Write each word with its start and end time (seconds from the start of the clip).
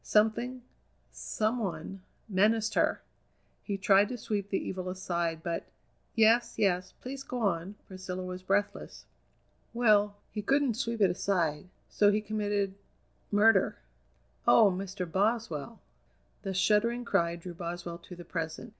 Something, 0.03 0.63
some 1.11 1.59
one, 1.59 2.01
menaced 2.27 2.73
her! 2.73 3.03
He 3.61 3.77
tried 3.77 4.09
to 4.09 4.17
sweep 4.17 4.49
the 4.49 4.57
evil 4.57 4.89
aside, 4.89 5.43
but" 5.43 5.65
"Yes, 6.15 6.55
yes, 6.57 6.93
please 7.01 7.21
go 7.21 7.39
on!" 7.43 7.75
Priscilla 7.85 8.23
was 8.25 8.41
breathless. 8.41 9.05
"Well, 9.75 10.15
he 10.31 10.41
couldn't 10.41 10.73
sweep 10.73 11.01
it 11.01 11.11
aside; 11.11 11.67
so 11.87 12.11
he 12.11 12.19
committed 12.19 12.73
murder." 13.31 13.77
"Oh! 14.47 14.71
Mr. 14.71 15.05
Boswell!" 15.05 15.79
The 16.41 16.55
shuddering 16.55 17.05
cry 17.05 17.35
drew 17.35 17.53
Boswell 17.53 17.99
to 17.99 18.15
the 18.15 18.25
present. 18.25 18.69